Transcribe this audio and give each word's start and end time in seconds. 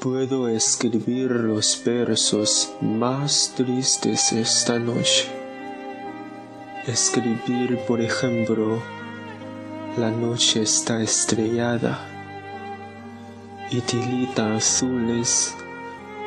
Puedo 0.00 0.46
escribir 0.48 1.30
los 1.30 1.82
versos 1.82 2.70
más 2.82 3.54
tristes 3.56 4.30
esta 4.30 4.78
noche. 4.78 5.26
Escribir, 6.86 7.78
por 7.88 8.02
ejemplo, 8.02 8.82
la 9.96 10.10
noche 10.10 10.62
está 10.62 11.02
estrellada 11.02 11.98
y 13.70 13.80
tilitan 13.80 14.52
azules 14.52 15.54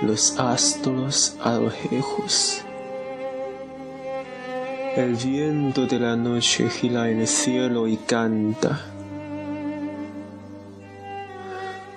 los 0.02 0.40
astros 0.40 1.38
a 1.40 1.54
lo 1.54 1.72
lejos. 1.92 2.64
El 4.96 5.16
viento 5.16 5.86
de 5.86 6.00
la 6.00 6.16
noche 6.16 6.70
gira 6.72 7.10
en 7.12 7.22
el 7.22 7.28
cielo 7.28 7.88
y 7.88 7.98
canta. 7.98 8.99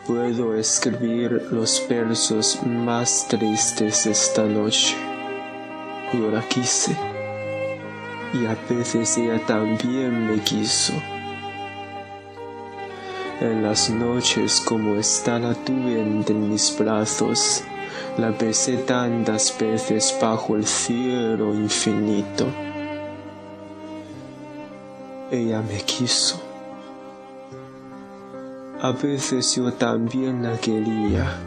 Puedo 0.07 0.57
escribir 0.57 1.47
los 1.53 1.87
versos 1.89 2.59
más 2.67 3.25
tristes 3.29 4.05
esta 4.07 4.43
noche. 4.43 4.97
Yo 6.13 6.29
la 6.29 6.43
quise 6.49 6.97
y 8.35 8.45
a 8.47 8.57
veces 8.69 9.17
ella 9.17 9.41
también 9.47 10.27
me 10.27 10.43
quiso. 10.43 10.93
En 13.41 13.63
las 13.63 13.91
noches 13.91 14.61
como 14.61 14.97
está 14.97 15.39
la 15.39 15.55
tuve 15.55 16.01
en 16.01 16.51
mis 16.51 16.77
brazos, 16.77 17.63
la 18.19 18.31
besé 18.31 18.79
tantas 18.79 19.57
veces 19.57 20.13
bajo 20.21 20.57
el 20.57 20.67
cielo 20.67 21.55
infinito. 21.55 22.47
Ella 25.31 25.63
me 25.63 25.81
quiso. 25.83 26.52
A 28.85 28.91
veces 28.91 29.55
yo 29.55 29.73
también 29.73 30.43
la 30.43 30.59
quería, 30.59 31.39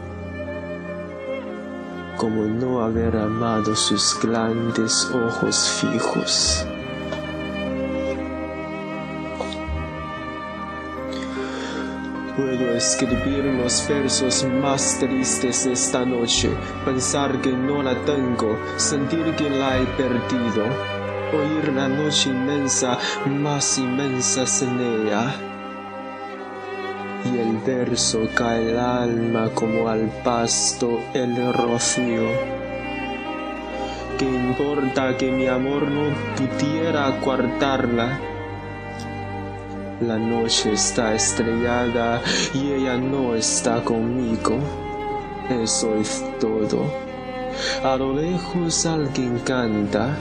como 2.16 2.44
no 2.44 2.80
haber 2.80 3.14
amado 3.14 3.76
sus 3.76 4.18
grandes 4.22 5.10
ojos 5.12 5.78
fijos. 5.82 6.66
Puedo 12.38 12.74
escribir 12.74 13.44
los 13.44 13.86
versos 13.86 14.46
más 14.62 14.98
tristes 14.98 15.66
esta 15.66 16.06
noche, 16.06 16.48
pensar 16.86 17.38
que 17.42 17.52
no 17.52 17.82
la 17.82 18.02
tengo, 18.06 18.56
sentir 18.78 19.36
que 19.36 19.50
la 19.50 19.78
he 19.78 19.84
perdido, 19.98 20.64
oír 21.34 21.70
la 21.74 21.86
noche 21.86 22.30
inmensa, 22.30 22.98
más 23.26 23.76
inmensa 23.76 24.44
en 24.64 24.80
ella. 24.80 25.55
Y 27.32 27.38
el 27.38 27.58
verso 27.58 28.28
cae 28.34 28.70
el 28.70 28.78
alma 28.78 29.50
como 29.54 29.88
al 29.88 30.08
pasto 30.22 31.00
el 31.12 31.52
rocío. 31.52 32.28
¿Qué 34.18 34.24
importa 34.24 35.16
que 35.16 35.30
mi 35.30 35.46
amor 35.46 35.88
no 35.88 36.08
pudiera 36.36 37.20
coartarla? 37.20 38.18
La 40.00 40.18
noche 40.18 40.72
está 40.72 41.14
estrellada 41.14 42.22
y 42.54 42.72
ella 42.72 42.96
no 42.96 43.34
está 43.34 43.82
conmigo. 43.82 44.58
Eso 45.48 45.94
es 45.96 46.24
todo. 46.38 46.84
A 47.82 47.96
lo 47.96 48.12
lejos 48.12 48.84
alguien 48.86 49.38
canta, 49.40 50.14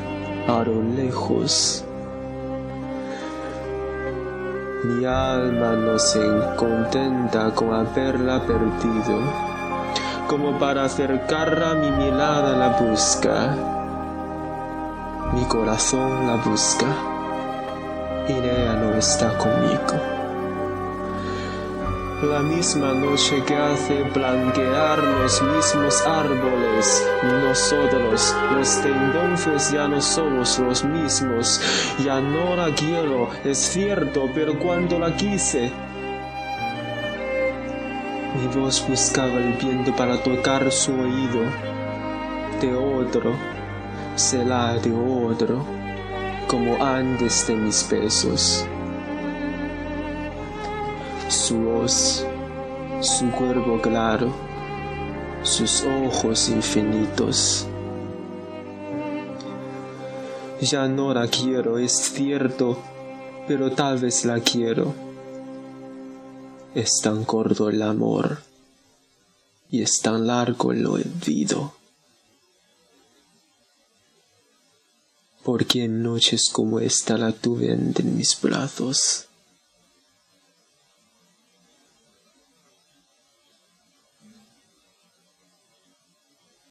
a 0.47 0.63
lo 0.63 0.81
lejos. 0.81 1.85
Mi 4.85 5.03
alma 5.03 5.71
no 5.75 5.97
se 5.97 6.21
contenta 6.55 7.49
con 7.55 7.73
haberla 7.73 8.39
perdido, 8.45 9.19
como 10.27 10.59
para 10.59 10.83
acercarla 10.83 11.73
mi 11.73 11.89
mirada 11.89 12.55
la 12.55 12.69
busca, 12.77 13.55
mi 15.33 15.43
corazón 15.45 16.27
la 16.27 16.35
busca 16.35 16.85
y 18.27 18.33
no 18.33 18.95
está 18.95 19.35
conmigo. 19.39 20.24
La 22.21 22.39
misma 22.39 22.93
noche 22.93 23.43
que 23.45 23.53
hace 23.53 24.03
blanquear 24.03 25.03
los 25.03 25.41
mismos 25.41 26.01
árboles, 26.07 27.05
nosotros, 27.43 28.33
los 28.53 28.83
de 28.83 28.89
entonces 28.89 29.71
ya 29.73 29.89
no 29.89 29.99
somos 29.99 30.57
los 30.59 30.85
mismos, 30.85 31.59
ya 32.05 32.21
no 32.21 32.55
la 32.55 32.73
quiero, 32.73 33.29
es 33.43 33.57
cierto, 33.57 34.29
pero 34.33 34.57
cuando 34.57 34.97
la 34.97 35.13
quise, 35.13 35.73
mi 38.39 38.47
voz 38.61 38.87
buscaba 38.87 39.33
el 39.33 39.51
viento 39.53 39.93
para 39.93 40.15
tocar 40.23 40.71
su 40.71 40.93
oído, 40.93 41.41
de 42.61 42.73
otro, 42.73 43.33
será 44.15 44.75
de 44.75 44.93
otro 44.93 45.65
como 46.47 46.81
antes 46.81 47.45
de 47.45 47.55
mis 47.55 47.89
besos. 47.89 48.65
Su 51.29 51.57
voz, 51.57 52.25
su 53.01 53.31
cuerpo 53.31 53.81
claro, 53.81 54.33
sus 55.43 55.83
ojos 55.83 56.49
infinitos. 56.49 57.67
Ya 60.61 60.87
no 60.87 61.13
la 61.13 61.27
quiero, 61.27 61.77
es 61.77 61.93
cierto, 61.93 62.77
pero 63.47 63.71
tal 63.71 63.99
vez 63.99 64.25
la 64.25 64.39
quiero. 64.39 64.93
Es 66.73 66.99
tan 67.01 67.25
corto 67.25 67.69
el 67.69 67.81
amor 67.81 68.39
y 69.69 69.81
es 69.81 69.99
tan 70.01 70.27
largo 70.27 70.71
el 70.71 70.85
olvido. 70.85 71.73
porque 75.45 75.83
en 75.83 76.01
noches 76.01 76.49
como 76.51 76.79
esta 76.79 77.19
la 77.19 77.31
tuve 77.31 77.71
entre 77.71 78.03
mis 78.03 78.41
brazos. 78.41 79.27